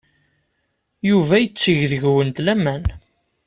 [1.09, 2.83] Yuba yetteg deg-went laman.